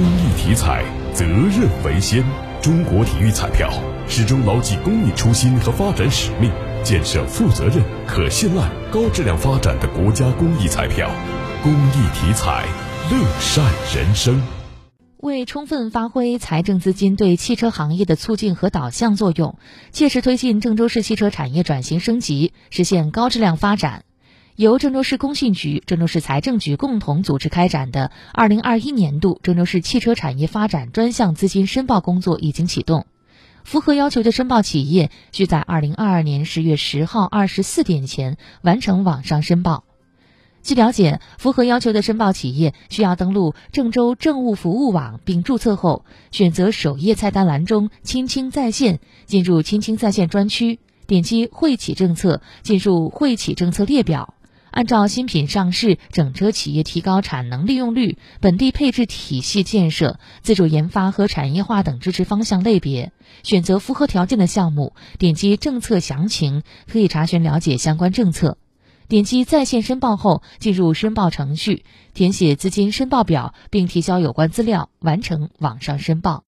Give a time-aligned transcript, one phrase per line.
[0.00, 2.24] 公益体彩，责任为先。
[2.62, 3.70] 中国体育彩票
[4.08, 6.50] 始终牢记公益初心和发展使命，
[6.82, 11.10] 建设负责任、可信赖、高质量发展的国家公益彩票。
[11.62, 12.64] 公益体彩，
[13.10, 13.62] 乐善
[13.94, 14.40] 人生。
[15.18, 19.58] 为充分发挥财政资金对汽车行业的促进和导向作用，
[19.92, 24.04] 切实推进郑州市汽车产业转型升级，实现高质量发展。
[24.60, 33.06] 由郑州市工信局、郑州市财政局共同组织开展的二零二一年度郑州市汽车产业发展专项资金申报工作已经启动。
[33.64, 39.84] 符合要求的申报企业需在二零二二年十月十号二十四点前完成网上申报。
[40.62, 54.34] 据了解，符合要求的申报企业需要登录郑州政务服务网并注册后，选择首页菜单栏中“青青在线”，进入“青青在线”专区，点击“惠企政策”，进入“惠企政策列表”。
[54.70, 63.12] 按照新品上市、整车企业提高产能利用率、本地配置体系建设、自主研发和产业化等支持方向类别，
[63.42, 68.58] 选择符合条件的项目，点击政策详情，可以查询了解相关政策。
[69.08, 71.84] 点击在线申报后，进入申报程序，
[72.14, 76.38] 填写资金申报表，并提交有关资料，完成网上申报。